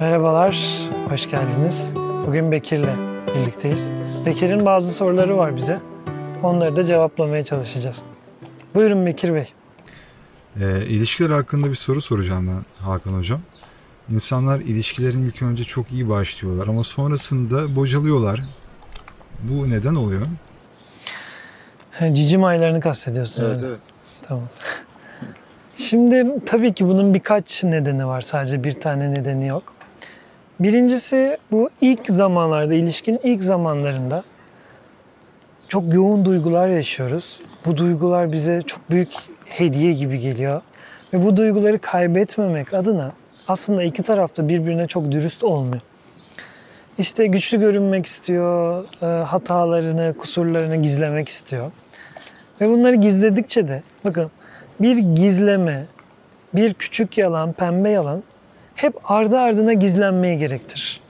Merhabalar, 0.00 0.58
hoş 1.08 1.30
geldiniz. 1.30 1.92
Bugün 2.26 2.52
Bekir'le 2.52 2.88
birlikteyiz. 3.34 3.90
Bekir'in 4.26 4.66
bazı 4.66 4.92
soruları 4.92 5.38
var 5.38 5.56
bize. 5.56 5.80
Onları 6.42 6.76
da 6.76 6.84
cevaplamaya 6.84 7.44
çalışacağız. 7.44 8.02
Buyurun 8.74 9.06
Bekir 9.06 9.34
Bey. 9.34 9.52
E, 10.60 10.86
ilişkiler 10.86 11.30
hakkında 11.30 11.70
bir 11.70 11.74
soru 11.74 12.00
soracağım 12.00 12.48
ben 12.48 12.84
Hakan 12.84 13.12
Hocam. 13.12 13.40
İnsanlar 14.10 14.60
ilişkilerin 14.60 15.26
ilk 15.26 15.42
önce 15.42 15.64
çok 15.64 15.92
iyi 15.92 16.08
başlıyorlar 16.08 16.68
ama 16.68 16.84
sonrasında 16.84 17.76
bocalıyorlar. 17.76 18.40
Bu 19.42 19.70
neden 19.70 19.94
oluyor? 19.94 20.22
Cicim 22.12 22.44
aylarını 22.44 22.80
kastediyorsun. 22.80 23.44
herhalde. 23.44 23.66
evet. 23.66 23.80
Tamam. 24.22 24.48
Şimdi 25.76 26.26
tabii 26.46 26.74
ki 26.74 26.88
bunun 26.88 27.14
birkaç 27.14 27.64
nedeni 27.64 28.06
var. 28.06 28.20
Sadece 28.20 28.64
bir 28.64 28.80
tane 28.80 29.10
nedeni 29.14 29.46
yok. 29.46 29.77
Birincisi 30.60 31.38
bu 31.52 31.70
ilk 31.80 32.06
zamanlarda, 32.10 32.74
ilişkinin 32.74 33.20
ilk 33.22 33.44
zamanlarında 33.44 34.24
çok 35.68 35.94
yoğun 35.94 36.24
duygular 36.24 36.68
yaşıyoruz. 36.68 37.40
Bu 37.66 37.76
duygular 37.76 38.32
bize 38.32 38.62
çok 38.62 38.90
büyük 38.90 39.08
hediye 39.44 39.92
gibi 39.92 40.18
geliyor. 40.18 40.62
Ve 41.12 41.24
bu 41.24 41.36
duyguları 41.36 41.78
kaybetmemek 41.78 42.74
adına 42.74 43.12
aslında 43.48 43.82
iki 43.82 44.02
tarafta 44.02 44.48
birbirine 44.48 44.86
çok 44.86 45.12
dürüst 45.12 45.44
olmuyor. 45.44 45.80
İşte 46.98 47.26
güçlü 47.26 47.60
görünmek 47.60 48.06
istiyor, 48.06 48.84
e, 49.02 49.06
hatalarını, 49.24 50.14
kusurlarını 50.18 50.76
gizlemek 50.76 51.28
istiyor. 51.28 51.72
Ve 52.60 52.68
bunları 52.68 52.94
gizledikçe 52.94 53.68
de 53.68 53.82
bakın 54.04 54.30
bir 54.80 54.96
gizleme, 54.98 55.84
bir 56.54 56.74
küçük 56.74 57.18
yalan, 57.18 57.52
pembe 57.52 57.90
yalan 57.90 58.22
hep 58.78 58.94
ardı 59.04 59.38
ardına 59.38 59.72
gizlenmeyi 59.72 60.38
gerektirir. 60.38 61.00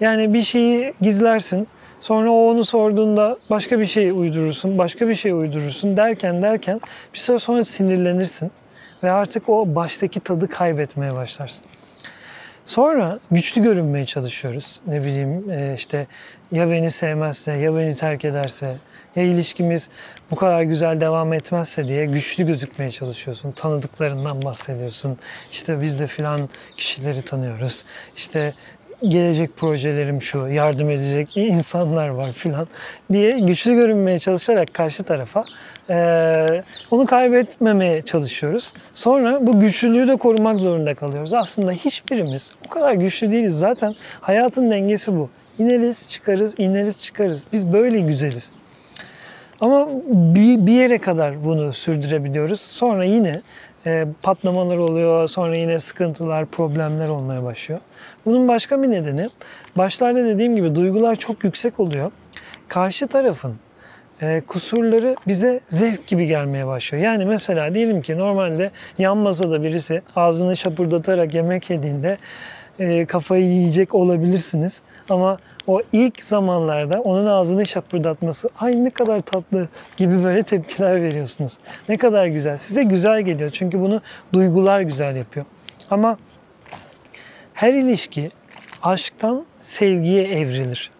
Yani 0.00 0.34
bir 0.34 0.42
şeyi 0.42 0.94
gizlersin, 1.00 1.68
sonra 2.00 2.30
o 2.30 2.50
onu 2.50 2.64
sorduğunda 2.64 3.38
başka 3.50 3.80
bir 3.80 3.86
şey 3.86 4.10
uydurursun, 4.10 4.78
başka 4.78 5.08
bir 5.08 5.14
şey 5.14 5.32
uydurursun 5.32 5.96
derken 5.96 6.42
derken 6.42 6.80
bir 7.14 7.18
süre 7.18 7.38
sonra 7.38 7.64
sinirlenirsin 7.64 8.50
ve 9.02 9.10
artık 9.10 9.48
o 9.48 9.74
baştaki 9.74 10.20
tadı 10.20 10.48
kaybetmeye 10.48 11.14
başlarsın. 11.14 11.64
Sonra 12.68 13.18
güçlü 13.30 13.62
görünmeye 13.62 14.06
çalışıyoruz. 14.06 14.80
Ne 14.86 15.02
bileyim 15.02 15.50
e, 15.50 15.74
işte 15.74 16.06
ya 16.52 16.70
beni 16.70 16.90
sevmezse, 16.90 17.52
ya 17.52 17.76
beni 17.76 17.96
terk 17.96 18.24
ederse, 18.24 18.76
ya 19.16 19.22
ilişkimiz 19.22 19.90
bu 20.30 20.36
kadar 20.36 20.62
güzel 20.62 21.00
devam 21.00 21.32
etmezse 21.32 21.88
diye 21.88 22.06
güçlü 22.06 22.46
gözükmeye 22.46 22.90
çalışıyorsun. 22.90 23.52
Tanıdıklarından 23.52 24.42
bahsediyorsun. 24.42 25.18
İşte 25.52 25.80
biz 25.82 26.00
de 26.00 26.06
filan 26.06 26.48
kişileri 26.76 27.22
tanıyoruz. 27.22 27.84
İşte 28.16 28.54
gelecek 29.02 29.56
projelerim 29.56 30.22
şu, 30.22 30.48
yardım 30.48 30.90
edecek 30.90 31.36
insanlar 31.36 32.08
var 32.08 32.32
filan 32.32 32.68
diye 33.12 33.38
güçlü 33.38 33.74
görünmeye 33.74 34.18
çalışarak 34.18 34.74
karşı 34.74 35.02
tarafa 35.02 35.44
onu 36.90 37.06
kaybetmemeye 37.06 38.02
çalışıyoruz. 38.02 38.72
Sonra 38.94 39.46
bu 39.46 39.60
güçlülüğü 39.60 40.08
de 40.08 40.16
korumak 40.16 40.56
zorunda 40.56 40.94
kalıyoruz. 40.94 41.34
Aslında 41.34 41.72
hiçbirimiz 41.72 42.52
o 42.66 42.68
kadar 42.68 42.92
güçlü 42.92 43.32
değiliz. 43.32 43.58
Zaten 43.58 43.94
hayatın 44.20 44.70
dengesi 44.70 45.16
bu. 45.16 45.30
İneriz, 45.58 46.08
çıkarız, 46.08 46.54
ineriz, 46.58 47.02
çıkarız. 47.02 47.44
Biz 47.52 47.72
böyle 47.72 48.00
güzeliz. 48.00 48.52
Ama 49.60 49.88
bir, 50.08 50.66
bir 50.66 50.72
yere 50.72 50.98
kadar 50.98 51.44
bunu 51.44 51.72
sürdürebiliyoruz. 51.72 52.60
Sonra 52.60 53.04
yine 53.04 53.42
e, 53.88 54.06
patlamalar 54.22 54.76
oluyor, 54.76 55.28
sonra 55.28 55.56
yine 55.58 55.80
sıkıntılar, 55.80 56.46
problemler 56.46 57.08
olmaya 57.08 57.44
başlıyor. 57.44 57.80
Bunun 58.26 58.48
başka 58.48 58.82
bir 58.82 58.90
nedeni, 58.90 59.28
başlarda 59.76 60.24
dediğim 60.24 60.56
gibi 60.56 60.74
duygular 60.74 61.16
çok 61.16 61.44
yüksek 61.44 61.80
oluyor. 61.80 62.10
Karşı 62.68 63.06
tarafın 63.06 63.54
e, 64.22 64.42
kusurları 64.46 65.16
bize 65.26 65.60
zevk 65.68 66.06
gibi 66.06 66.26
gelmeye 66.26 66.66
başlıyor. 66.66 67.04
Yani 67.04 67.24
mesela 67.24 67.74
diyelim 67.74 68.02
ki 68.02 68.18
normalde 68.18 68.70
yan 68.98 69.16
masada 69.16 69.62
birisi 69.62 70.02
ağzını 70.16 70.56
şapırdatarak 70.56 71.34
yemek 71.34 71.70
yediğinde 71.70 72.16
e, 72.78 73.06
kafayı 73.06 73.44
yiyecek 73.44 73.94
olabilirsiniz. 73.94 74.80
Ama 75.10 75.38
o 75.66 75.82
ilk 75.92 76.26
zamanlarda 76.26 77.00
onun 77.00 77.26
ağzını 77.26 77.66
şapırdatması 77.66 78.48
ay 78.60 78.84
ne 78.84 78.90
kadar 78.90 79.20
tatlı 79.20 79.68
gibi 79.96 80.24
böyle 80.24 80.42
tepkiler 80.42 81.02
veriyorsunuz. 81.02 81.58
Ne 81.88 81.96
kadar 81.96 82.26
güzel. 82.26 82.56
Size 82.56 82.82
güzel 82.82 83.22
geliyor 83.22 83.50
çünkü 83.50 83.80
bunu 83.80 84.00
duygular 84.32 84.80
güzel 84.80 85.16
yapıyor. 85.16 85.46
Ama 85.90 86.18
her 87.54 87.74
ilişki 87.74 88.30
aşktan 88.82 89.44
sevgiye 89.60 90.22
evrilir. 90.22 90.90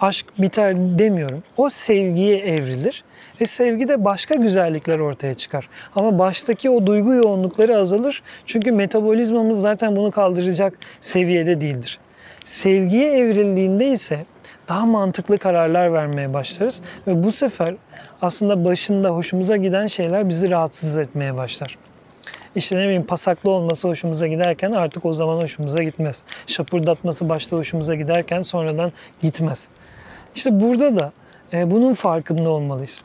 Aşk 0.00 0.26
biter 0.38 0.76
demiyorum. 0.76 1.42
O 1.56 1.70
sevgiye 1.70 2.38
evrilir 2.38 3.04
ve 3.40 3.46
sevgide 3.46 4.04
başka 4.04 4.34
güzellikler 4.34 4.98
ortaya 4.98 5.34
çıkar. 5.34 5.68
Ama 5.94 6.18
baştaki 6.18 6.70
o 6.70 6.86
duygu 6.86 7.14
yoğunlukları 7.14 7.76
azalır. 7.76 8.22
Çünkü 8.46 8.72
metabolizmamız 8.72 9.60
zaten 9.60 9.96
bunu 9.96 10.10
kaldıracak 10.10 10.78
seviyede 11.00 11.60
değildir. 11.60 11.98
Sevgiye 12.44 13.12
evrildiğinde 13.12 13.88
ise 13.88 14.24
daha 14.68 14.86
mantıklı 14.86 15.38
kararlar 15.38 15.92
vermeye 15.92 16.34
başlarız 16.34 16.80
ve 17.06 17.24
bu 17.24 17.32
sefer 17.32 17.74
aslında 18.22 18.64
başında 18.64 19.10
hoşumuza 19.10 19.56
giden 19.56 19.86
şeyler 19.86 20.28
bizi 20.28 20.50
rahatsız 20.50 20.98
etmeye 20.98 21.36
başlar. 21.36 21.78
İşte 22.56 22.76
ne 22.76 22.84
bileyim 22.84 23.06
pasaklı 23.06 23.50
olması 23.50 23.88
hoşumuza 23.88 24.26
giderken 24.26 24.72
artık 24.72 25.04
o 25.04 25.12
zaman 25.12 25.42
hoşumuza 25.42 25.82
gitmez. 25.82 26.22
Şapırdatması 26.46 27.28
başta 27.28 27.56
hoşumuza 27.56 27.94
giderken 27.94 28.42
sonradan 28.42 28.92
gitmez. 29.20 29.68
İşte 30.34 30.60
burada 30.60 30.96
da 31.00 31.12
e, 31.52 31.70
bunun 31.70 31.94
farkında 31.94 32.50
olmalıyız. 32.50 33.02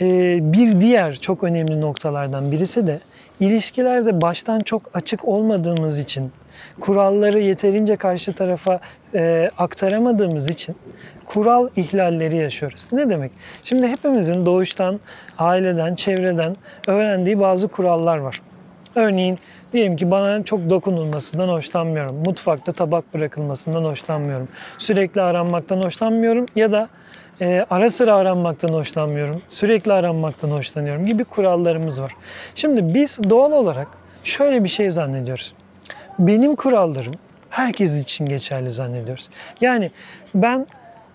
E, 0.00 0.38
bir 0.52 0.80
diğer 0.80 1.14
çok 1.14 1.44
önemli 1.44 1.80
noktalardan 1.80 2.52
birisi 2.52 2.86
de 2.86 3.00
ilişkilerde 3.40 4.20
baştan 4.20 4.60
çok 4.60 4.90
açık 4.94 5.28
olmadığımız 5.28 5.98
için, 5.98 6.32
kuralları 6.80 7.40
yeterince 7.40 7.96
karşı 7.96 8.32
tarafa 8.32 8.80
e, 9.14 9.50
aktaramadığımız 9.58 10.48
için 10.48 10.76
kural 11.26 11.68
ihlalleri 11.76 12.36
yaşıyoruz. 12.36 12.88
Ne 12.92 13.10
demek? 13.10 13.32
Şimdi 13.64 13.88
hepimizin 13.88 14.44
doğuştan, 14.46 15.00
aileden, 15.38 15.94
çevreden 15.94 16.56
öğrendiği 16.86 17.40
bazı 17.40 17.68
kurallar 17.68 18.18
var. 18.18 18.40
Örneğin 18.94 19.38
diyelim 19.72 19.96
ki 19.96 20.10
bana 20.10 20.44
çok 20.44 20.70
dokunulmasından 20.70 21.48
hoşlanmıyorum. 21.48 22.16
Mutfakta 22.16 22.72
tabak 22.72 23.14
bırakılmasından 23.14 23.84
hoşlanmıyorum. 23.84 24.48
Sürekli 24.78 25.20
aranmaktan 25.20 25.82
hoşlanmıyorum 25.82 26.46
ya 26.56 26.72
da 26.72 26.88
e, 27.40 27.66
ara 27.70 27.90
sıra 27.90 28.14
aranmaktan 28.14 28.68
hoşlanmıyorum. 28.68 29.42
Sürekli 29.48 29.92
aranmaktan 29.92 30.50
hoşlanıyorum 30.50 31.06
gibi 31.06 31.24
kurallarımız 31.24 32.00
var. 32.00 32.12
Şimdi 32.54 32.94
biz 32.94 33.18
doğal 33.30 33.52
olarak 33.52 33.88
şöyle 34.24 34.64
bir 34.64 34.68
şey 34.68 34.90
zannediyoruz. 34.90 35.54
Benim 36.18 36.56
kurallarım 36.56 37.14
herkes 37.50 38.02
için 38.02 38.26
geçerli 38.26 38.70
zannediyoruz. 38.70 39.28
Yani 39.60 39.90
ben 40.34 40.66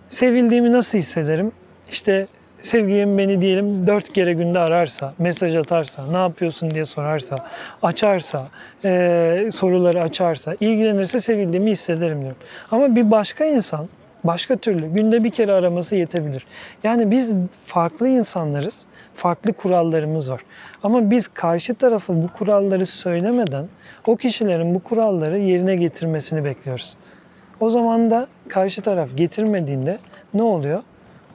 sevildiğimi 0.10 0.72
nasıl 0.72 0.98
hissederim? 0.98 1.52
İşte 1.90 2.28
sevgilim 2.62 3.18
beni 3.18 3.42
diyelim 3.42 3.88
dört 3.88 4.14
kere 4.14 4.34
günde 4.34 4.60
ararsa, 4.60 5.14
mesaj 5.20 5.56
atarsa, 5.56 6.08
ne 6.12 6.18
yapıyorsun 6.18 6.72
diye 6.72 6.86
sorarsa, 6.86 7.50
açarsa, 7.82 8.48
e, 8.86 9.50
soruları 9.54 10.02
açarsa, 10.02 10.56
ilgilenirse 10.60 11.20
sevildiğimi 11.20 11.72
hissederim 11.72 12.22
diyorum. 12.22 12.38
Ama 12.72 12.96
bir 12.96 13.12
başka 13.12 13.46
insan 13.46 13.88
başka 14.24 14.56
türlü 14.56 14.88
günde 14.88 15.24
bir 15.24 15.30
kere 15.30 15.52
araması 15.52 15.96
yetebilir. 15.96 16.46
Yani 16.84 17.12
biz 17.12 17.34
farklı 17.66 18.08
insanlarız, 18.08 18.86
farklı 19.16 19.54
kurallarımız 19.54 20.32
var. 20.32 20.42
Ama 20.84 21.12
biz 21.12 21.28
karşı 21.28 21.76
tarafa 21.76 22.16
bu 22.16 22.28
kuralları 22.28 22.86
söylemeden 22.86 23.66
o 24.08 24.16
kişilerin 24.16 24.76
bu 24.76 24.80
kuralları 24.80 25.40
yerine 25.40 25.76
getirmesini 25.76 26.46
bekliyoruz. 26.46 26.98
O 27.60 27.70
zaman 27.70 28.12
da 28.12 28.28
karşı 28.50 28.82
taraf 28.82 29.10
getirmediğinde 29.16 29.98
ne 30.34 30.44
oluyor? 30.44 30.84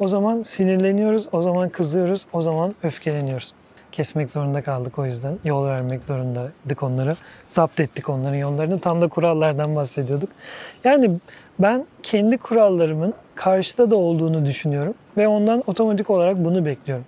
O 0.01 0.09
zaman 0.09 0.43
sinirleniyoruz, 0.43 1.29
o 1.33 1.43
zaman 1.43 1.69
kızıyoruz, 1.69 2.27
o 2.33 2.43
zaman 2.43 2.75
öfkeleniyoruz. 2.83 3.55
Kesmek 3.93 4.31
zorunda 4.31 4.63
kaldık 4.63 4.99
o 4.99 5.07
yüzden. 5.07 5.39
Yol 5.45 5.67
vermek 5.67 6.05
zorundaydık 6.05 6.83
onları. 6.83 7.17
Zapt 7.49 7.81
ettik 7.81 8.09
onların 8.09 8.37
yollarını. 8.37 8.81
Tam 8.81 9.03
da 9.03 9.09
kurallardan 9.09 9.77
bahsediyorduk. 9.77 10.29
Yani 10.85 11.11
ben 11.59 11.87
kendi 12.03 12.39
kurallarımın 12.39 13.15
karşıda 13.35 13.91
da 13.91 13.97
olduğunu 13.97 14.47
düşünüyorum. 14.47 14.95
Ve 15.17 15.29
ondan 15.29 15.63
otomatik 15.67 16.11
olarak 16.11 16.45
bunu 16.45 16.65
bekliyorum. 16.65 17.05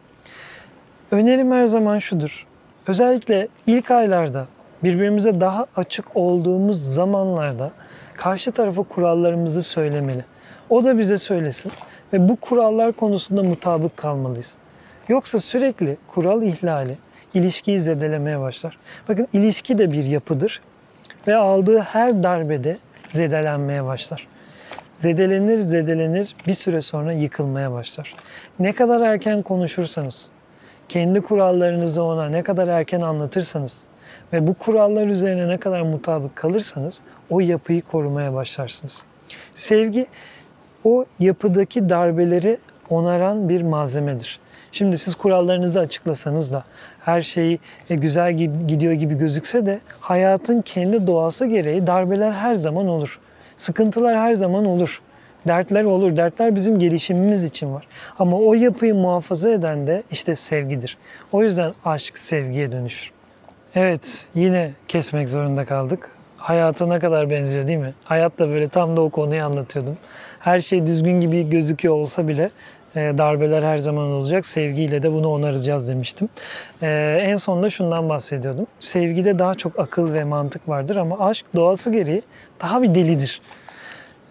Önerim 1.10 1.52
her 1.52 1.66
zaman 1.66 1.98
şudur. 1.98 2.46
Özellikle 2.86 3.48
ilk 3.66 3.90
aylarda 3.90 4.46
birbirimize 4.84 5.40
daha 5.40 5.66
açık 5.76 6.16
olduğumuz 6.16 6.94
zamanlarda 6.94 7.70
karşı 8.16 8.52
tarafa 8.52 8.82
kurallarımızı 8.82 9.62
söylemeli. 9.62 10.24
O 10.70 10.84
da 10.84 10.98
bize 10.98 11.18
söylesin 11.18 11.72
ve 12.12 12.28
bu 12.28 12.36
kurallar 12.36 12.92
konusunda 12.92 13.42
mutabık 13.42 13.96
kalmalıyız. 13.96 14.56
Yoksa 15.10 15.38
sürekli 15.38 15.96
kural 16.06 16.42
ihlali 16.42 16.98
ilişkiyi 17.34 17.80
zedelemeye 17.80 18.40
başlar. 18.40 18.78
Bakın 19.08 19.28
ilişki 19.32 19.78
de 19.78 19.92
bir 19.92 20.04
yapıdır 20.04 20.60
ve 21.26 21.36
aldığı 21.36 21.78
her 21.78 22.22
darbede 22.22 22.78
zedelenmeye 23.08 23.84
başlar. 23.84 24.26
Zedelenir 24.94 25.58
zedelenir 25.58 26.36
bir 26.46 26.54
süre 26.54 26.80
sonra 26.80 27.12
yıkılmaya 27.12 27.72
başlar. 27.72 28.14
Ne 28.58 28.72
kadar 28.72 29.00
erken 29.00 29.42
konuşursanız, 29.42 30.30
kendi 30.88 31.20
kurallarınızı 31.20 32.02
ona 32.02 32.28
ne 32.28 32.42
kadar 32.42 32.68
erken 32.68 33.00
anlatırsanız 33.00 33.84
ve 34.32 34.46
bu 34.46 34.54
kurallar 34.54 35.06
üzerine 35.06 35.48
ne 35.48 35.56
kadar 35.56 35.82
mutabık 35.82 36.36
kalırsanız 36.36 37.02
o 37.30 37.40
yapıyı 37.40 37.82
korumaya 37.82 38.34
başlarsınız. 38.34 39.02
Sevgi 39.54 40.06
o 40.84 41.04
yapıdaki 41.18 41.88
darbeleri 41.88 42.58
onaran 42.90 43.48
bir 43.48 43.62
malzemedir. 43.62 44.40
Şimdi 44.72 44.98
siz 44.98 45.14
kurallarınızı 45.14 45.80
açıklasanız 45.80 46.52
da 46.52 46.64
her 47.00 47.22
şey 47.22 47.58
e, 47.90 47.94
güzel 47.94 48.32
gidiyor 48.68 48.92
gibi 48.92 49.18
gözükse 49.18 49.66
de 49.66 49.80
hayatın 50.00 50.62
kendi 50.62 51.06
doğası 51.06 51.46
gereği 51.46 51.86
darbeler 51.86 52.32
her 52.32 52.54
zaman 52.54 52.88
olur. 52.88 53.18
Sıkıntılar 53.56 54.18
her 54.18 54.34
zaman 54.34 54.64
olur. 54.64 55.02
Dertler 55.48 55.84
olur. 55.84 56.16
Dertler 56.16 56.54
bizim 56.54 56.78
gelişimimiz 56.78 57.44
için 57.44 57.74
var. 57.74 57.86
Ama 58.18 58.36
o 58.36 58.54
yapıyı 58.54 58.94
muhafaza 58.94 59.50
eden 59.50 59.86
de 59.86 60.02
işte 60.10 60.34
sevgidir. 60.34 60.98
O 61.32 61.42
yüzden 61.42 61.72
aşk 61.84 62.18
sevgiye 62.18 62.72
dönüşür. 62.72 63.12
Evet, 63.74 64.26
yine 64.34 64.72
kesmek 64.88 65.28
zorunda 65.28 65.64
kaldık. 65.64 66.10
Hayata 66.36 66.86
ne 66.86 66.98
kadar 66.98 67.30
benziyor 67.30 67.66
değil 67.66 67.78
mi? 67.78 67.94
Hayat 68.04 68.38
da 68.38 68.48
böyle 68.48 68.68
tam 68.68 68.96
da 68.96 69.00
o 69.00 69.10
konuyu 69.10 69.44
anlatıyordum. 69.44 69.98
Her 70.38 70.60
şey 70.60 70.86
düzgün 70.86 71.20
gibi 71.20 71.50
gözüküyor 71.50 71.94
olsa 71.94 72.28
bile 72.28 72.50
darbeler 72.94 73.62
her 73.62 73.78
zaman 73.78 74.06
olacak. 74.06 74.46
Sevgiyle 74.46 75.02
de 75.02 75.12
bunu 75.12 75.28
onaracağız 75.28 75.88
demiştim. 75.88 76.28
E, 76.82 77.18
en 77.22 77.36
sonunda 77.36 77.70
şundan 77.70 78.08
bahsediyordum. 78.08 78.66
Sevgide 78.80 79.38
daha 79.38 79.54
çok 79.54 79.78
akıl 79.78 80.12
ve 80.12 80.24
mantık 80.24 80.68
vardır 80.68 80.96
ama 80.96 81.28
aşk 81.28 81.46
doğası 81.54 81.92
gereği 81.92 82.22
daha 82.60 82.82
bir 82.82 82.94
delidir. 82.94 83.40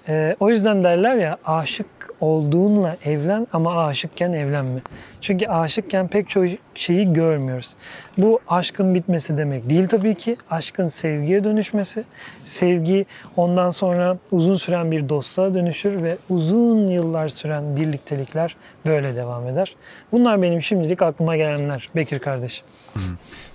Ee, 0.10 0.36
o 0.40 0.50
yüzden 0.50 0.84
derler 0.84 1.16
ya 1.16 1.38
aşık 1.46 1.88
olduğunla 2.22 2.98
evlen 3.06 3.48
ama 3.54 3.86
aşıkken 3.86 4.34
evlenme. 4.34 4.80
Çünkü 5.22 5.46
aşıkken 5.46 6.08
pek 6.08 6.30
çok 6.30 6.46
şeyi 6.76 7.14
görmüyoruz. 7.14 7.76
Bu 8.18 8.40
aşkın 8.48 8.96
bitmesi 8.96 9.38
demek 9.38 9.70
değil 9.70 9.88
tabii 9.88 10.16
ki. 10.16 10.38
Aşkın 10.50 10.88
sevgiye 10.88 11.44
dönüşmesi. 11.44 12.04
Sevgi 12.44 13.06
ondan 13.36 13.72
sonra 13.72 14.18
uzun 14.32 14.56
süren 14.56 14.92
bir 14.92 15.10
dostluğa 15.10 15.54
dönüşür 15.54 16.04
ve 16.04 16.18
uzun 16.30 16.88
yıllar 16.88 17.30
süren 17.30 17.76
birliktelikler 17.76 18.56
böyle 18.86 19.16
devam 19.16 19.48
eder. 19.48 19.76
Bunlar 20.12 20.42
benim 20.42 20.62
şimdilik 20.62 21.02
aklıma 21.02 21.36
gelenler 21.36 21.90
Bekir 21.96 22.20
kardeş. 22.20 22.64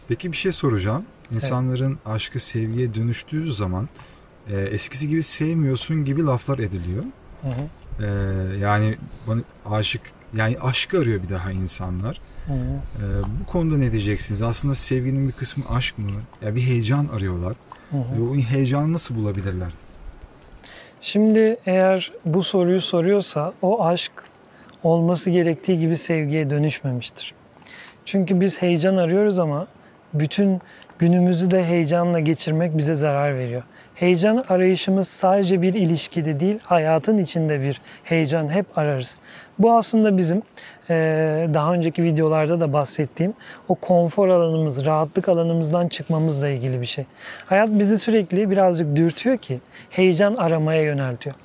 Peki 0.08 0.32
bir 0.32 0.36
şey 0.36 0.52
soracağım. 0.52 1.04
İnsanların 1.30 1.90
evet. 1.90 2.14
aşkı 2.16 2.38
sevgiye 2.38 2.94
dönüştüğü 2.94 3.52
zaman 3.52 3.88
e, 4.50 4.60
eskisi 4.60 5.08
gibi 5.08 5.22
sevmiyorsun 5.22 6.04
gibi 6.04 6.22
laflar 6.22 6.58
ediliyor. 6.58 7.04
Hı 7.42 7.48
hı. 7.48 8.04
E, 8.04 8.08
yani 8.58 8.94
bana 9.26 9.40
aşık 9.70 10.02
yani 10.36 10.56
aşkı 10.60 10.98
arıyor 10.98 11.22
bir 11.22 11.28
daha 11.28 11.52
insanlar. 11.52 12.20
Hı 12.46 12.52
hı. 12.52 12.56
E, 12.56 13.06
bu 13.40 13.46
konuda 13.46 13.78
ne 13.78 13.92
diyeceksiniz? 13.92 14.42
Aslında 14.42 14.74
sevginin 14.74 15.28
bir 15.28 15.32
kısmı 15.32 15.64
aşk 15.70 15.98
mı? 15.98 16.10
Ya 16.42 16.56
bir 16.56 16.62
heyecan 16.62 17.08
arıyorlar. 17.08 17.56
Hı 17.90 17.96
hı. 17.96 18.18
Ve 18.18 18.30
o 18.30 18.36
heyecanı 18.36 18.92
nasıl 18.92 19.16
bulabilirler? 19.16 19.72
Şimdi 21.00 21.56
eğer 21.66 22.12
bu 22.24 22.42
soruyu 22.42 22.80
soruyorsa 22.80 23.52
o 23.62 23.84
aşk 23.84 24.12
olması 24.82 25.30
gerektiği 25.30 25.78
gibi 25.78 25.96
sevgiye 25.96 26.50
dönüşmemiştir. 26.50 27.34
Çünkü 28.04 28.40
biz 28.40 28.62
heyecan 28.62 28.96
arıyoruz 28.96 29.38
ama 29.38 29.66
bütün 30.14 30.60
günümüzü 30.98 31.50
de 31.50 31.64
heyecanla 31.64 32.20
geçirmek 32.20 32.78
bize 32.78 32.94
zarar 32.94 33.38
veriyor. 33.38 33.62
Heyecan 33.94 34.44
arayışımız 34.48 35.08
sadece 35.08 35.62
bir 35.62 35.74
ilişkide 35.74 36.40
değil, 36.40 36.58
hayatın 36.62 37.18
içinde 37.18 37.60
bir 37.60 37.80
heyecan 38.04 38.48
hep 38.48 38.78
ararız. 38.78 39.18
Bu 39.58 39.72
aslında 39.72 40.16
bizim 40.16 40.42
daha 41.54 41.74
önceki 41.74 42.04
videolarda 42.04 42.60
da 42.60 42.72
bahsettiğim 42.72 43.34
o 43.68 43.74
konfor 43.74 44.28
alanımız, 44.28 44.86
rahatlık 44.86 45.28
alanımızdan 45.28 45.88
çıkmamızla 45.88 46.48
ilgili 46.48 46.80
bir 46.80 46.86
şey. 46.86 47.04
Hayat 47.46 47.68
bizi 47.70 47.98
sürekli 47.98 48.50
birazcık 48.50 48.96
dürtüyor 48.96 49.36
ki 49.38 49.60
heyecan 49.90 50.34
aramaya 50.34 50.82
yöneltiyor. 50.82 51.36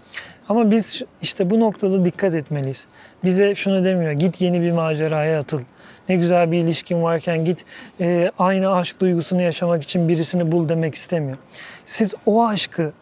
Ama 0.49 0.71
biz 0.71 1.01
işte 1.21 1.49
bu 1.49 1.59
noktada 1.59 2.05
dikkat 2.05 2.35
etmeliyiz. 2.35 2.87
Bize 3.23 3.55
şunu 3.55 3.85
demiyor, 3.85 4.11
git 4.11 4.41
yeni 4.41 4.61
bir 4.61 4.71
maceraya 4.71 5.39
atıl. 5.39 5.61
Ne 6.09 6.15
güzel 6.15 6.51
bir 6.51 6.57
ilişkin 6.57 7.03
varken 7.03 7.45
git 7.45 7.65
e, 7.99 8.31
aynı 8.39 8.73
aşk 8.73 8.99
duygusunu 8.99 9.41
yaşamak 9.41 9.83
için 9.83 10.09
birisini 10.09 10.51
bul 10.51 10.69
demek 10.69 10.95
istemiyor. 10.95 11.37
Siz 11.85 12.13
o 12.25 12.45
aşkı 12.45 12.93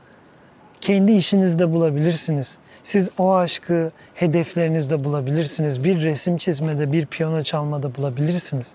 kendi 0.81 1.11
işinizde 1.11 1.71
bulabilirsiniz. 1.71 2.57
Siz 2.83 3.09
o 3.17 3.35
aşkı 3.35 3.91
hedeflerinizde 4.15 5.03
bulabilirsiniz. 5.03 5.83
Bir 5.83 6.01
resim 6.01 6.37
çizmede, 6.37 6.91
bir 6.91 7.05
piyano 7.05 7.43
çalmada 7.43 7.95
bulabilirsiniz. 7.95 8.73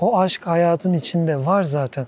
O 0.00 0.18
aşk 0.18 0.46
hayatın 0.46 0.92
içinde 0.92 1.46
var 1.46 1.62
zaten. 1.62 2.06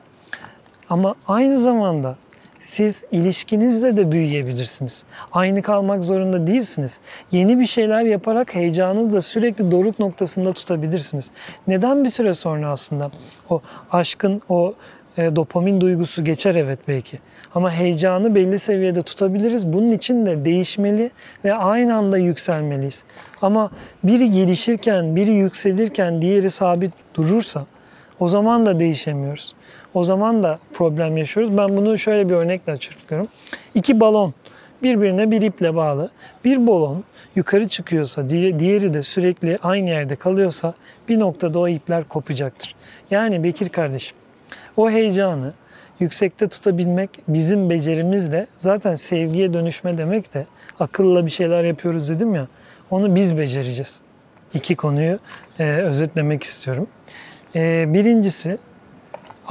Ama 0.89 1.15
aynı 1.29 1.59
zamanda 1.59 2.17
siz 2.61 3.05
ilişkinizle 3.13 3.97
de 3.97 4.13
büyüyebilirsiniz. 4.13 5.05
Aynı 5.33 5.63
kalmak 5.63 6.05
zorunda 6.05 6.47
değilsiniz. 6.47 6.99
Yeni 7.33 7.61
bir 7.61 7.67
şeyler 7.67 8.03
yaparak 8.03 8.55
heyecanı 8.55 9.13
da 9.13 9.23
sürekli 9.23 9.71
doruk 9.71 9.99
noktasında 9.99 10.53
tutabilirsiniz. 10.53 11.31
Neden 11.67 12.05
bir 12.05 12.11
süre 12.11 12.35
sonra 12.35 12.69
aslında 12.69 13.11
o 13.51 13.63
aşkın 13.91 14.43
o 14.49 14.75
e, 15.17 15.37
dopamin 15.37 15.81
duygusu 15.81 16.25
geçer 16.25 16.55
evet 16.55 16.79
belki. 16.89 17.19
Ama 17.55 17.73
heyecanı 17.73 18.35
belli 18.35 18.59
seviyede 18.59 19.03
tutabiliriz. 19.03 19.73
Bunun 19.73 19.91
için 19.91 20.27
de 20.27 20.45
değişmeli 20.45 21.11
ve 21.45 21.55
aynı 21.55 21.95
anda 21.97 22.19
yükselmeliyiz. 22.19 23.05
Ama 23.43 23.71
biri 24.05 24.31
gelişirken, 24.31 25.17
biri 25.17 25.31
yükselirken 25.31 26.23
diğeri 26.23 26.51
sabit 26.51 26.93
durursa 27.15 27.67
o 28.21 28.29
zaman 28.29 28.67
da 28.67 28.81
değişemiyoruz. 28.81 29.55
O 29.95 30.03
zaman 30.05 30.43
da 30.43 30.59
problem 30.73 31.17
yaşıyoruz. 31.17 31.57
Ben 31.57 31.69
bunu 31.69 31.99
şöyle 31.99 32.29
bir 32.29 32.35
örnekle 32.35 32.73
açıklıyorum. 32.73 33.29
İki 33.75 34.01
balon 34.01 34.35
birbirine 34.83 35.31
bir 35.31 35.43
iple 35.43 35.77
bağlı. 35.77 36.11
Bir 36.45 36.67
balon 36.67 37.05
yukarı 37.37 37.69
çıkıyorsa, 37.69 38.29
diğeri 38.29 38.95
de 38.95 39.03
sürekli 39.03 39.59
aynı 39.63 39.91
yerde 39.91 40.17
kalıyorsa 40.17 40.75
bir 41.09 41.19
noktada 41.19 41.59
o 41.59 41.69
ipler 41.69 42.05
kopacaktır. 42.05 42.75
Yani 43.11 43.45
Bekir 43.45 43.69
kardeşim 43.69 44.17
o 44.77 44.91
heyecanı 44.91 45.53
yüksekte 46.01 46.49
tutabilmek 46.49 47.11
bizim 47.29 47.71
becerimizle 47.71 48.47
zaten 48.57 48.95
sevgiye 48.95 49.53
dönüşme 49.53 49.99
demek 49.99 50.35
de 50.35 50.47
akılla 50.81 51.27
bir 51.27 51.31
şeyler 51.31 51.65
yapıyoruz 51.65 52.09
dedim 52.09 52.35
ya 52.35 52.47
onu 52.91 53.15
biz 53.15 53.39
becereceğiz. 53.39 54.01
İki 54.55 54.77
konuyu 54.77 55.19
e, 55.59 55.65
özetlemek 55.65 56.43
istiyorum. 56.43 56.87
E, 57.55 57.85
birincisi 57.89 58.59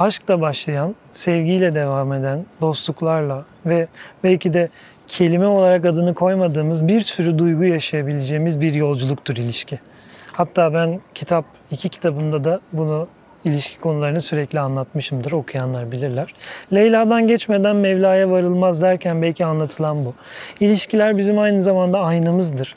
aşkla 0.00 0.40
başlayan, 0.40 0.94
sevgiyle 1.12 1.74
devam 1.74 2.12
eden, 2.12 2.44
dostluklarla 2.60 3.44
ve 3.66 3.88
belki 4.24 4.52
de 4.52 4.68
kelime 5.06 5.46
olarak 5.46 5.84
adını 5.84 6.14
koymadığımız 6.14 6.88
bir 6.88 7.00
sürü 7.00 7.38
duygu 7.38 7.64
yaşayabileceğimiz 7.64 8.60
bir 8.60 8.74
yolculuktur 8.74 9.36
ilişki. 9.36 9.80
Hatta 10.32 10.74
ben 10.74 11.00
kitap, 11.14 11.44
iki 11.70 11.88
kitabımda 11.88 12.44
da 12.44 12.60
bunu 12.72 13.08
ilişki 13.44 13.80
konularını 13.80 14.20
sürekli 14.20 14.60
anlatmışımdır. 14.60 15.32
Okuyanlar 15.32 15.92
bilirler. 15.92 16.34
Leyla'dan 16.72 17.26
geçmeden 17.26 17.76
Mevla'ya 17.76 18.30
varılmaz 18.30 18.82
derken 18.82 19.22
belki 19.22 19.44
anlatılan 19.44 20.04
bu. 20.04 20.14
İlişkiler 20.60 21.16
bizim 21.18 21.38
aynı 21.38 21.62
zamanda 21.62 22.00
aynamızdır. 22.00 22.74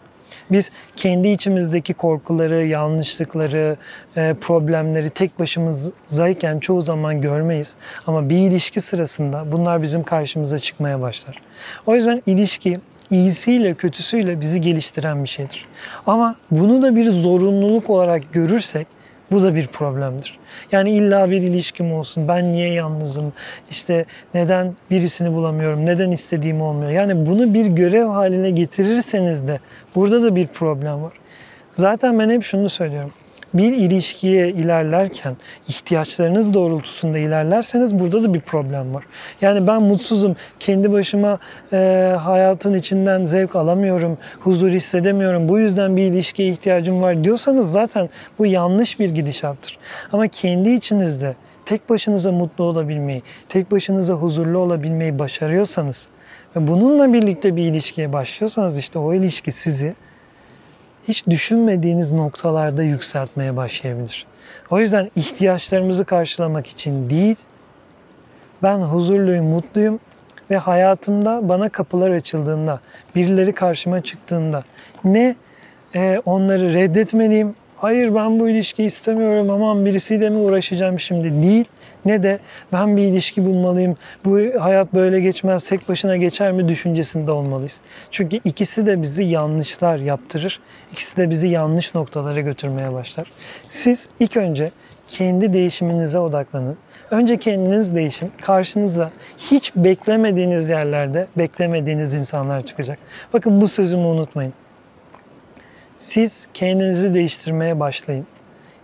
Biz 0.52 0.72
kendi 0.96 1.28
içimizdeki 1.28 1.94
korkuları, 1.94 2.66
yanlışlıkları, 2.66 3.78
e, 4.18 4.36
problemleri 4.42 5.10
tek 5.10 5.40
başımızdayken 5.40 6.60
çoğu 6.60 6.82
zaman 6.82 7.22
görmeyiz. 7.22 7.76
Ama 8.08 8.30
bir 8.30 8.38
ilişki 8.38 8.82
sırasında 8.82 9.52
bunlar 9.52 9.82
bizim 9.82 10.04
karşımıza 10.04 10.58
çıkmaya 10.58 11.02
başlar. 11.02 11.38
O 11.86 11.96
yüzden 11.96 12.22
ilişki 12.26 12.80
iyisiyle 13.12 13.74
kötüsüyle 13.74 14.42
bizi 14.42 14.62
geliştiren 14.62 15.24
bir 15.24 15.30
şeydir. 15.30 15.66
Ama 16.08 16.36
bunu 16.52 16.82
da 16.82 16.96
bir 16.96 17.12
zorunluluk 17.12 17.90
olarak 17.90 18.34
görürsek 18.34 18.88
bu 19.34 19.44
da 19.44 19.56
bir 19.56 19.68
problemdir. 19.68 20.40
Yani 20.72 20.92
illa 20.92 21.32
bir 21.32 21.42
ilişkim 21.42 21.94
olsun, 21.94 22.28
ben 22.28 22.54
niye 22.54 22.74
yalnızım, 22.74 23.34
işte 23.72 24.06
neden 24.34 24.76
birisini 24.92 25.34
bulamıyorum, 25.34 25.86
neden 25.86 26.12
istediğim 26.12 26.62
olmuyor. 26.62 26.92
Yani 26.92 27.26
bunu 27.26 27.54
bir 27.54 27.66
görev 27.66 28.06
haline 28.06 28.52
getirirseniz 28.52 29.48
de 29.48 29.60
burada 29.96 30.24
da 30.24 30.36
bir 30.36 30.48
problem 30.48 31.04
var. 31.04 31.14
Zaten 31.74 32.20
ben 32.20 32.30
hep 32.30 32.44
şunu 32.44 32.70
söylüyorum 32.70 33.12
bir 33.54 33.74
ilişkiye 33.74 34.50
ilerlerken 34.50 35.38
ihtiyaçlarınız 35.68 36.54
doğrultusunda 36.54 37.18
ilerlerseniz 37.18 38.00
burada 38.00 38.24
da 38.24 38.34
bir 38.34 38.40
problem 38.40 38.94
var. 38.94 39.04
Yani 39.42 39.68
ben 39.68 39.82
mutsuzum, 39.82 40.36
kendi 40.60 40.92
başıma 40.92 41.40
e, 41.74 41.78
hayatın 42.20 42.74
içinden 42.74 43.26
zevk 43.26 43.56
alamıyorum, 43.56 44.18
huzur 44.40 44.70
hissedemiyorum, 44.70 45.50
bu 45.50 45.60
yüzden 45.60 45.98
bir 45.98 46.04
ilişkiye 46.04 46.50
ihtiyacım 46.50 47.02
var 47.02 47.24
diyorsanız 47.24 47.72
zaten 47.72 48.10
bu 48.40 48.46
yanlış 48.46 49.00
bir 49.00 49.10
gidişattır. 49.10 49.78
Ama 50.12 50.28
kendi 50.28 50.70
içinizde 50.70 51.36
tek 51.66 51.90
başınıza 51.90 52.32
mutlu 52.32 52.64
olabilmeyi, 52.64 53.24
tek 53.50 53.72
başınıza 53.72 54.14
huzurlu 54.14 54.58
olabilmeyi 54.58 55.20
başarıyorsanız 55.20 56.08
Ve 56.56 56.68
bununla 56.68 57.14
birlikte 57.14 57.56
bir 57.56 57.64
ilişkiye 57.64 58.14
başlıyorsanız 58.14 58.80
işte 58.80 59.00
o 59.00 59.14
ilişki 59.14 59.52
sizi 59.52 59.94
hiç 61.08 61.28
düşünmediğiniz 61.28 62.14
noktalarda 62.14 62.84
yükseltmeye 62.84 63.56
başlayabilir. 63.56 64.26
O 64.70 64.80
yüzden 64.80 65.12
ihtiyaçlarımızı 65.16 66.06
karşılamak 66.06 66.68
için 66.68 67.10
değil, 67.10 67.36
ben 68.64 68.80
huzurluyum, 68.80 69.46
mutluyum 69.46 70.00
ve 70.50 70.58
hayatımda 70.58 71.50
bana 71.50 71.70
kapılar 71.70 72.12
açıldığında, 72.12 72.80
birileri 73.16 73.54
karşıma 73.54 74.02
çıktığında 74.02 74.64
ne 75.04 75.36
e, 75.96 76.22
onları 76.26 76.74
reddetmeliyim, 76.74 77.56
hayır 77.84 78.16
ben 78.16 78.40
bu 78.40 78.50
ilişkiyi 78.50 78.86
istemiyorum 78.86 79.50
aman 79.50 79.86
birisiyle 79.86 80.30
mi 80.30 80.38
uğraşacağım 80.38 81.00
şimdi 81.00 81.44
değil, 81.44 81.66
ne 82.06 82.24
de 82.24 82.40
ben 82.74 82.98
bir 82.98 83.02
ilişki 83.02 83.46
bulmalıyım, 83.46 83.98
bu 84.26 84.40
hayat 84.60 84.94
böyle 84.94 85.20
geçmez, 85.20 85.70
tek 85.70 85.90
başına 85.90 86.18
geçer 86.18 86.52
mi 86.52 86.68
düşüncesinde 86.68 87.32
olmalıyız. 87.32 87.82
Çünkü 88.12 88.40
ikisi 88.46 88.86
de 88.86 89.02
bizi 89.02 89.24
yanlışlar 89.24 89.98
yaptırır, 89.98 90.60
ikisi 90.92 91.18
de 91.18 91.30
bizi 91.30 91.48
yanlış 91.48 91.96
noktalara 91.96 92.42
götürmeye 92.42 92.94
başlar. 92.94 93.32
Siz 93.70 94.08
ilk 94.20 94.38
önce 94.38 94.72
kendi 95.08 95.54
değişiminize 95.54 96.20
odaklanın. 96.20 96.78
Önce 97.12 97.38
kendiniz 97.38 97.96
değişin. 97.96 98.32
Karşınıza 98.42 99.12
hiç 99.38 99.76
beklemediğiniz 99.76 100.70
yerlerde 100.70 101.28
beklemediğiniz 101.38 102.16
insanlar 102.16 102.66
çıkacak. 102.66 103.00
Bakın 103.34 103.62
bu 103.62 103.68
sözümü 103.68 104.06
unutmayın. 104.06 104.54
Siz 106.04 106.48
kendinizi 106.54 107.14
değiştirmeye 107.14 107.80
başlayın. 107.80 108.28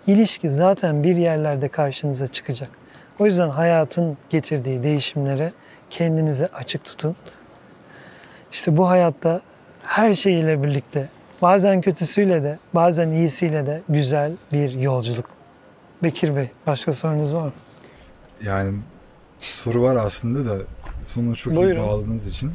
İlişki 0.07 0.49
zaten 0.49 1.03
bir 1.03 1.15
yerlerde 1.15 1.67
karşınıza 1.67 2.27
çıkacak. 2.27 2.69
O 3.19 3.25
yüzden 3.25 3.49
hayatın 3.49 4.17
getirdiği 4.29 4.83
değişimlere 4.83 5.53
kendinizi 5.89 6.47
açık 6.47 6.85
tutun. 6.85 7.15
İşte 8.51 8.77
bu 8.77 8.89
hayatta 8.89 9.41
her 9.83 10.13
şeyiyle 10.13 10.63
birlikte 10.63 11.09
bazen 11.41 11.81
kötüsüyle 11.81 12.43
de 12.43 12.59
bazen 12.73 13.09
iyisiyle 13.09 13.65
de 13.65 13.81
güzel 13.89 14.31
bir 14.51 14.71
yolculuk. 14.73 15.25
Bekir 16.03 16.35
Bey 16.35 16.51
başka 16.67 16.93
sorunuz 16.93 17.33
var 17.33 17.45
mı? 17.45 17.53
Yani 18.43 18.79
soru 19.39 19.81
var 19.81 19.95
aslında 19.95 20.51
da 20.51 20.63
sonuna 21.03 21.35
çok 21.35 21.55
Buyurun. 21.55 21.75
iyi 21.75 21.87
bağladığınız 21.87 22.27
için. 22.27 22.51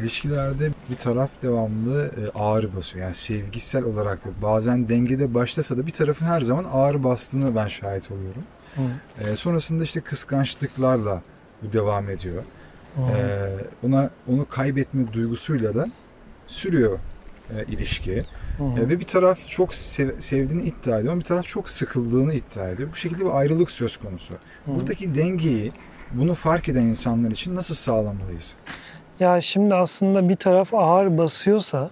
İlişkilerde 0.00 0.70
bir 0.90 0.96
taraf 0.96 1.30
devamlı 1.42 2.04
e, 2.06 2.38
ağrı 2.38 2.76
basıyor. 2.76 3.04
Yani 3.04 3.14
sevgisel 3.14 3.84
olarak 3.84 4.24
da 4.24 4.28
bazen 4.42 4.88
dengede 4.88 5.34
başlasa 5.34 5.78
da 5.78 5.86
bir 5.86 5.90
tarafın 5.90 6.26
her 6.26 6.40
zaman 6.40 6.64
ağrı 6.72 7.04
bastığını 7.04 7.56
ben 7.56 7.66
şahit 7.66 8.10
oluyorum. 8.10 8.42
Hı. 8.74 8.82
E, 9.24 9.36
sonrasında 9.36 9.84
işte 9.84 10.00
kıskançlıklarla 10.00 11.22
bu 11.62 11.72
devam 11.72 12.08
ediyor. 12.10 12.42
Hı. 12.96 13.02
E, 13.02 13.50
ona 13.86 14.10
onu 14.28 14.48
kaybetme 14.48 15.12
duygusuyla 15.12 15.74
da 15.74 15.86
sürüyor 16.46 16.98
e, 17.50 17.64
ilişki. 17.64 18.24
Hı. 18.58 18.64
E, 18.64 18.88
ve 18.88 19.00
bir 19.00 19.06
taraf 19.06 19.38
çok 19.48 19.74
sev- 19.74 20.20
sevdiğini 20.20 20.62
iddia 20.62 20.98
ediyor, 20.98 21.16
bir 21.16 21.24
taraf 21.24 21.46
çok 21.46 21.70
sıkıldığını 21.70 22.34
iddia 22.34 22.68
ediyor. 22.68 22.88
Bu 22.92 22.96
şekilde 22.96 23.24
bir 23.24 23.38
ayrılık 23.38 23.70
söz 23.70 23.96
konusu. 23.96 24.34
Buradaki 24.66 25.14
dengeyi 25.14 25.72
bunu 26.12 26.34
fark 26.34 26.68
eden 26.68 26.82
insanlar 26.82 27.30
için 27.30 27.54
nasıl 27.54 27.74
sağlamalıyız? 27.74 28.56
Ya 29.20 29.40
şimdi 29.40 29.74
aslında 29.74 30.28
bir 30.28 30.34
taraf 30.34 30.74
ağır 30.74 31.18
basıyorsa 31.18 31.90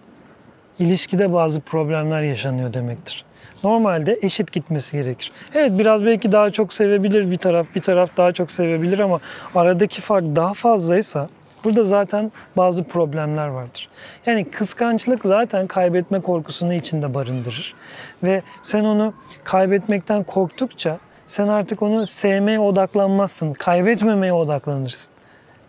ilişkide 0.78 1.32
bazı 1.32 1.60
problemler 1.60 2.22
yaşanıyor 2.22 2.74
demektir. 2.74 3.24
Normalde 3.64 4.18
eşit 4.22 4.52
gitmesi 4.52 4.96
gerekir. 4.96 5.32
Evet 5.54 5.72
biraz 5.78 6.04
belki 6.04 6.32
daha 6.32 6.50
çok 6.50 6.72
sevebilir 6.72 7.30
bir 7.30 7.36
taraf, 7.36 7.66
bir 7.74 7.80
taraf 7.80 8.16
daha 8.16 8.32
çok 8.32 8.52
sevebilir 8.52 8.98
ama 8.98 9.20
aradaki 9.54 10.00
fark 10.00 10.24
daha 10.24 10.54
fazlaysa 10.54 11.28
burada 11.64 11.84
zaten 11.84 12.32
bazı 12.56 12.84
problemler 12.84 13.48
vardır. 13.48 13.88
Yani 14.26 14.50
kıskançlık 14.50 15.24
zaten 15.24 15.66
kaybetme 15.66 16.20
korkusunu 16.20 16.74
içinde 16.74 17.14
barındırır. 17.14 17.74
Ve 18.22 18.42
sen 18.62 18.84
onu 18.84 19.14
kaybetmekten 19.44 20.22
korktukça 20.22 20.98
sen 21.26 21.48
artık 21.48 21.82
onu 21.82 22.06
sevmeye 22.06 22.60
odaklanmazsın, 22.60 23.52
kaybetmemeye 23.52 24.32
odaklanırsın. 24.32 25.12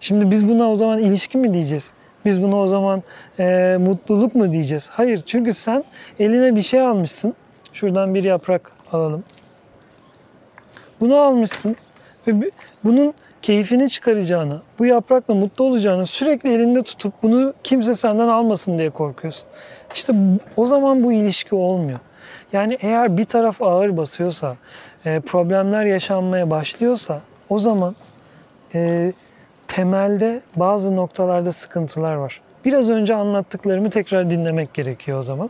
Şimdi 0.04 0.32
biz 0.32 0.50
buna 0.50 0.72
o 0.72 0.76
zaman 0.76 1.00
ilişki 1.00 1.38
mi 1.38 1.54
diyeceğiz? 1.54 1.90
Biz 2.26 2.42
buna 2.42 2.56
o 2.56 2.68
zaman 2.68 3.04
e, 3.40 3.78
mutluluk 3.80 4.36
mu 4.36 4.52
diyeceğiz? 4.52 4.90
Hayır 4.92 5.22
çünkü 5.26 5.54
sen 5.54 5.84
eline 6.20 6.56
bir 6.56 6.62
şey 6.62 6.82
almışsın. 6.82 7.34
Şuradan 7.74 8.16
bir 8.16 8.24
yaprak 8.24 8.72
alalım. 8.92 9.24
Bunu 11.00 11.16
almışsın 11.16 11.76
ve 12.28 12.52
bunun 12.84 13.14
keyfini 13.42 13.90
çıkaracağını, 13.90 14.62
bu 14.80 14.86
yaprakla 14.86 15.34
mutlu 15.34 15.66
olacağını 15.66 16.06
sürekli 16.06 16.54
elinde 16.54 16.84
tutup 16.84 17.14
bunu 17.24 17.54
kimse 17.64 17.94
senden 17.94 18.28
almasın 18.28 18.80
diye 18.80 18.90
korkuyorsun. 18.90 19.50
İşte 19.96 20.14
o 20.58 20.66
zaman 20.66 21.04
bu 21.04 21.14
ilişki 21.14 21.56
olmuyor. 21.56 22.00
Yani 22.54 22.78
eğer 22.82 23.18
bir 23.18 23.26
taraf 23.26 23.62
ağır 23.62 23.98
basıyorsa, 23.98 24.56
e, 25.06 25.20
problemler 25.20 25.86
yaşanmaya 25.86 26.50
başlıyorsa 26.50 27.22
o 27.50 27.60
zaman 27.60 27.96
e, 28.76 29.14
temelde 29.74 30.42
bazı 30.56 30.96
noktalarda 30.96 31.52
sıkıntılar 31.52 32.16
var. 32.16 32.42
Biraz 32.66 32.90
önce 32.90 33.16
anlattıklarımı 33.16 33.90
tekrar 33.90 34.30
dinlemek 34.30 34.74
gerekiyor 34.74 35.20
o 35.20 35.22
zaman. 35.22 35.50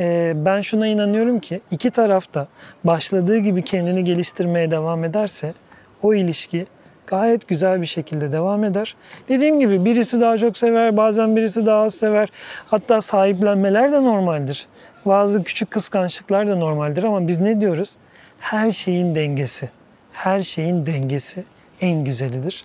Ee, 0.00 0.32
ben 0.36 0.60
şuna 0.60 0.86
inanıyorum 0.86 1.40
ki 1.40 1.60
iki 1.70 1.90
taraf 1.90 2.34
da 2.34 2.48
başladığı 2.84 3.38
gibi 3.38 3.64
kendini 3.64 4.04
geliştirmeye 4.04 4.70
devam 4.70 5.04
ederse 5.04 5.54
o 6.02 6.14
ilişki 6.14 6.66
gayet 7.06 7.48
güzel 7.48 7.80
bir 7.80 7.86
şekilde 7.86 8.32
devam 8.32 8.64
eder. 8.64 8.96
Dediğim 9.28 9.60
gibi 9.60 9.84
birisi 9.84 10.20
daha 10.20 10.38
çok 10.38 10.58
sever, 10.58 10.96
bazen 10.96 11.36
birisi 11.36 11.66
daha 11.66 11.82
az 11.82 11.94
sever. 11.94 12.28
Hatta 12.66 13.00
sahiplenmeler 13.00 13.92
de 13.92 14.02
normaldir. 14.02 14.66
Bazı 15.04 15.44
küçük 15.44 15.70
kıskançlıklar 15.70 16.48
da 16.48 16.56
normaldir 16.56 17.04
ama 17.04 17.28
biz 17.28 17.40
ne 17.40 17.60
diyoruz? 17.60 17.96
Her 18.38 18.70
şeyin 18.70 19.14
dengesi. 19.14 19.68
Her 20.12 20.40
şeyin 20.40 20.86
dengesi 20.86 21.44
en 21.80 22.04
güzelidir. 22.04 22.64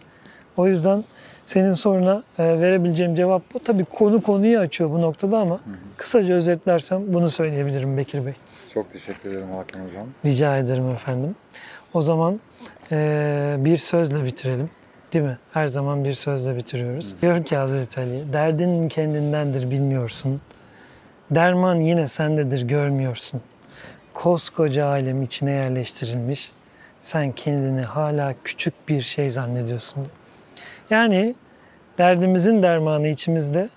O 0.59 0.67
yüzden 0.67 1.03
senin 1.45 1.73
soruna 1.73 2.23
e, 2.39 2.43
verebileceğim 2.43 3.15
cevap 3.15 3.41
bu. 3.53 3.59
Tabii 3.59 3.85
konu 3.85 4.21
konuyu 4.21 4.59
açıyor 4.59 4.89
bu 4.89 5.01
noktada 5.01 5.37
ama 5.37 5.59
kısaca 5.97 6.33
özetlersem 6.33 7.13
bunu 7.13 7.29
söyleyebilirim 7.29 7.97
Bekir 7.97 8.25
Bey. 8.25 8.33
Çok 8.73 8.91
teşekkür 8.91 9.31
ederim 9.31 9.47
Hakan 9.47 9.79
Hocam. 9.87 10.07
Rica 10.25 10.57
ederim 10.57 10.89
efendim. 10.89 11.35
O 11.93 12.01
zaman 12.01 12.39
e, 12.91 13.55
bir 13.59 13.77
sözle 13.77 14.25
bitirelim. 14.25 14.69
Değil 15.13 15.25
mi? 15.25 15.37
Her 15.51 15.67
zaman 15.67 16.05
bir 16.05 16.13
sözle 16.13 16.57
bitiriyoruz. 16.57 17.15
Diyor 17.21 17.45
ki 17.45 17.57
Hazreti 17.57 17.99
Ali, 18.01 18.33
derdin 18.33 18.89
kendindendir 18.89 19.71
bilmiyorsun. 19.71 20.41
Derman 21.31 21.75
yine 21.75 22.07
sendedir 22.07 22.61
görmüyorsun. 22.61 23.41
Koskoca 24.13 24.85
alem 24.85 25.21
içine 25.21 25.51
yerleştirilmiş. 25.51 26.51
Sen 27.01 27.31
kendini 27.31 27.81
hala 27.81 28.33
küçük 28.43 28.89
bir 28.89 29.01
şey 29.01 29.29
zannediyorsun. 29.29 30.07
Yani 30.89 31.35
derdimizin 31.97 32.63
dermanı 32.63 33.07
içimizde. 33.07 33.69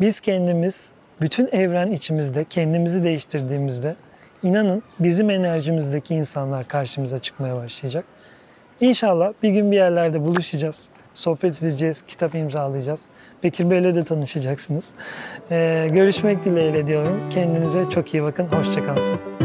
Biz 0.00 0.20
kendimiz, 0.20 0.92
bütün 1.20 1.48
evren 1.52 1.90
içimizde, 1.90 2.44
kendimizi 2.44 3.04
değiştirdiğimizde 3.04 3.96
inanın 4.42 4.82
bizim 4.98 5.30
enerjimizdeki 5.30 6.14
insanlar 6.14 6.68
karşımıza 6.68 7.18
çıkmaya 7.18 7.56
başlayacak. 7.56 8.04
İnşallah 8.80 9.32
bir 9.42 9.50
gün 9.50 9.72
bir 9.72 9.76
yerlerde 9.76 10.20
buluşacağız. 10.20 10.88
Sohbet 11.14 11.62
edeceğiz, 11.62 12.02
kitap 12.08 12.34
imzalayacağız. 12.34 13.02
Bekir 13.42 13.70
Bey'le 13.70 13.94
de 13.94 14.04
tanışacaksınız. 14.04 14.84
Ee, 15.50 15.88
görüşmek 15.92 16.44
dileğiyle 16.44 16.86
diyorum. 16.86 17.20
Kendinize 17.30 17.90
çok 17.90 18.14
iyi 18.14 18.22
bakın. 18.22 18.46
Hoşçakalın. 18.46 19.37